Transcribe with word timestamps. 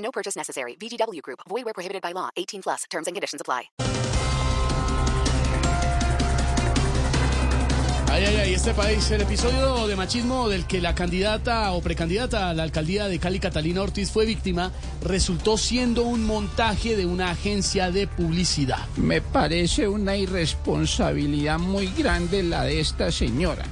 No 0.00 0.10
purchase 0.10 0.36
necessary. 0.36 0.76
VGW 0.76 1.22
Group. 1.22 1.40
Void 1.48 1.64
where 1.64 1.74
prohibited 1.74 2.02
by 2.02 2.12
law. 2.12 2.28
18 2.36 2.62
plus. 2.62 2.84
Terms 2.90 3.06
and 3.06 3.14
conditions 3.14 3.40
apply. 3.40 3.70
Ay, 8.12 8.24
ay, 8.24 8.36
ay, 8.38 8.54
este 8.54 8.74
país, 8.74 9.08
el 9.12 9.20
episodio 9.20 9.86
de 9.86 9.94
machismo 9.94 10.48
del 10.48 10.66
que 10.66 10.80
la 10.80 10.96
candidata 10.96 11.70
o 11.70 11.80
precandidata 11.80 12.50
a 12.50 12.54
la 12.54 12.64
alcaldía 12.64 13.06
de 13.06 13.20
Cali, 13.20 13.38
Catalina 13.38 13.82
Ortiz, 13.82 14.10
fue 14.10 14.26
víctima, 14.26 14.72
resultó 15.04 15.56
siendo 15.56 16.02
un 16.02 16.26
montaje 16.26 16.96
de 16.96 17.06
una 17.06 17.30
agencia 17.30 17.92
de 17.92 18.08
publicidad. 18.08 18.84
Me 18.96 19.20
parece 19.20 19.86
una 19.86 20.16
irresponsabilidad 20.16 21.60
muy 21.60 21.86
grande 21.86 22.42
la 22.42 22.64
de 22.64 22.80
esta 22.80 23.12
señora. 23.12 23.64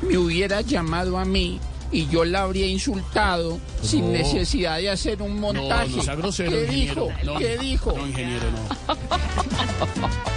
Me 0.00 0.16
hubiera 0.16 0.60
llamado 0.60 1.18
a 1.18 1.24
mí 1.24 1.58
y 1.92 2.08
yo 2.08 2.24
la 2.24 2.42
habría 2.42 2.66
insultado 2.66 3.58
sin 3.82 4.12
necesidad 4.12 4.78
de 4.78 4.90
hacer 4.90 5.22
un 5.22 5.38
montaje. 5.38 5.90
No, 5.90 5.96
no 5.96 6.02
sea 6.02 6.14
grosero, 6.14 6.50
¿Qué 6.50 6.62
ingeniero. 6.62 7.06
dijo? 7.06 7.24
No, 7.24 7.38
¿Qué 7.38 7.58
dijo? 7.58 7.92
No, 7.96 8.06
ingeniero, 8.06 8.46
no. 8.50 8.96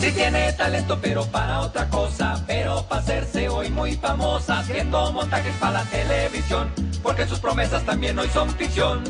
Si 0.00 0.12
tiene 0.12 0.52
talento, 0.52 0.98
pero 1.00 1.24
para 1.24 1.60
otra 1.62 1.88
cosa, 1.88 2.44
pero 2.46 2.82
para 2.86 3.00
hacerse 3.00 3.48
hoy 3.48 3.70
muy 3.70 3.94
famosa, 3.94 4.58
haciendo 4.58 5.10
montajes 5.12 5.54
para 5.58 5.82
la 5.82 5.84
televisión, 5.84 6.70
porque 7.02 7.26
sus 7.26 7.38
promesas 7.38 7.82
también 7.86 8.18
hoy 8.18 8.28
son 8.28 8.50
ficción. 8.50 9.02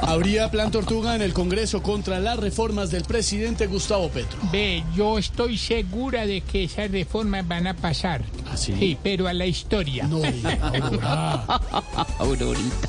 Habría 0.00 0.50
plan 0.50 0.70
tortuga 0.70 1.14
en 1.14 1.22
el 1.22 1.32
Congreso 1.32 1.82
contra 1.82 2.18
las 2.18 2.38
reformas 2.38 2.90
del 2.90 3.04
presidente 3.04 3.66
Gustavo 3.66 4.08
Petro. 4.08 4.38
Ve, 4.52 4.82
yo 4.94 5.18
estoy 5.18 5.58
segura 5.58 6.26
de 6.26 6.40
que 6.40 6.64
esas 6.64 6.90
reformas 6.90 7.46
van 7.46 7.66
a 7.66 7.74
pasar. 7.74 8.22
¿Ah, 8.50 8.56
sí? 8.56 8.96
pero 9.02 9.28
a 9.28 9.32
la 9.32 9.46
historia. 9.46 10.06
No, 10.06 10.18
Aurora. 10.62 11.60
Aurorita. 12.18 12.88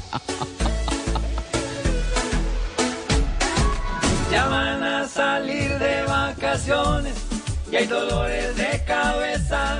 Ya 4.32 4.46
van 4.48 4.84
a 4.84 5.08
salir 5.08 5.78
de 5.80 6.04
vacaciones 6.04 7.14
y 7.72 7.76
hay 7.76 7.86
dolores 7.88 8.56
de 8.56 8.84
cabeza. 8.86 9.80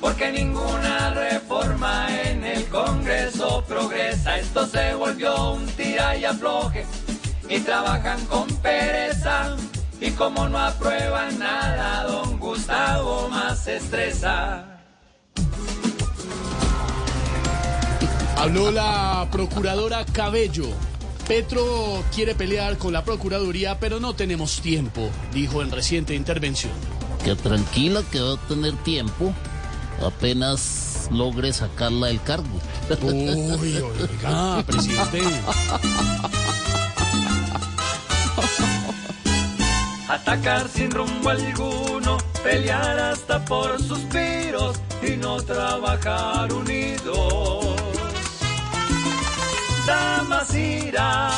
Porque 0.00 0.30
ninguna 0.30 1.10
reforma 1.10 2.06
en 2.22 2.44
el 2.44 2.64
Congreso 2.66 3.64
progresa. 3.66 4.38
Esto 4.38 4.66
se 4.66 4.94
volvió 4.94 5.52
un 5.52 5.66
tira 5.66 6.16
y 6.16 6.24
afloje. 6.24 6.86
Y 7.48 7.60
trabajan 7.60 8.24
con 8.26 8.46
pereza. 8.56 9.56
Y 10.00 10.12
como 10.12 10.48
no 10.48 10.58
aprueban 10.58 11.38
nada, 11.38 12.04
don 12.04 12.38
Gustavo 12.38 13.28
más 13.28 13.64
se 13.64 13.78
estresa. 13.78 14.64
Habló 18.36 18.70
la 18.70 19.26
procuradora 19.32 20.04
Cabello. 20.04 20.68
Petro 21.26 22.04
quiere 22.14 22.36
pelear 22.36 22.78
con 22.78 22.92
la 22.92 23.04
Procuraduría, 23.04 23.80
pero 23.80 23.98
no 23.98 24.14
tenemos 24.14 24.62
tiempo, 24.62 25.10
dijo 25.34 25.60
en 25.60 25.72
reciente 25.72 26.14
intervención. 26.14 26.72
Que 27.24 27.34
tranquila 27.34 28.02
que 28.12 28.20
va 28.20 28.34
a 28.34 28.48
tener 28.48 28.74
tiempo 28.84 29.34
apenas 30.04 31.08
logre 31.10 31.52
sacarla 31.52 32.08
del 32.08 32.22
cargo. 32.22 32.60
Uy, 33.02 33.78
oiga, 33.78 34.62
presidente. 34.66 35.22
Atacar 40.08 40.68
sin 40.68 40.90
rumbo 40.90 41.28
alguno, 41.28 42.16
pelear 42.42 42.98
hasta 42.98 43.44
por 43.44 43.80
suspiros 43.82 44.76
y 45.02 45.16
no 45.16 45.36
trabajar 45.42 46.52
unidos. 46.52 47.76
Damas 49.86 50.54
irá. 50.54 51.30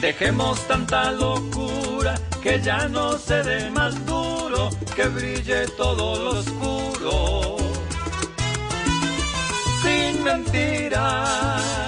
Dejemos 0.00 0.60
tanta 0.68 1.10
locura 1.12 1.87
que 2.42 2.60
ya 2.60 2.88
no 2.88 3.18
se 3.18 3.42
dé 3.42 3.70
más 3.70 3.94
duro, 4.06 4.70
que 4.94 5.08
brille 5.08 5.66
todo 5.76 6.16
lo 6.22 6.30
oscuro. 6.38 7.56
Sin 9.82 10.24
mentiras. 10.24 11.78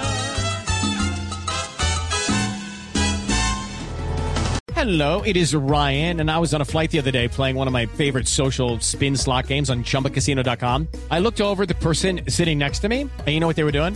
Hello, 4.81 5.21
it 5.21 5.37
is 5.37 5.53
Ryan, 5.53 6.21
and 6.21 6.31
I 6.31 6.39
was 6.39 6.55
on 6.55 6.61
a 6.61 6.65
flight 6.65 6.89
the 6.89 6.97
other 6.97 7.11
day 7.11 7.27
playing 7.27 7.55
one 7.55 7.67
of 7.67 7.73
my 7.73 7.85
favorite 7.85 8.27
social 8.27 8.79
spin 8.79 9.15
slot 9.15 9.45
games 9.45 9.69
on 9.69 9.83
chumbacasino.com. 9.83 10.87
I 11.11 11.19
looked 11.19 11.39
over 11.39 11.67
the 11.67 11.75
person 11.75 12.21
sitting 12.27 12.57
next 12.57 12.79
to 12.79 12.89
me, 12.89 13.01
and 13.01 13.27
you 13.27 13.39
know 13.39 13.45
what 13.45 13.55
they 13.55 13.63
were 13.63 13.71
doing? 13.71 13.95